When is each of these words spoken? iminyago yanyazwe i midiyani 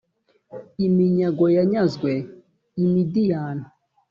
iminyago 0.85 1.45
yanyazwe 1.57 2.11
i 2.81 2.85
midiyani 2.91 3.65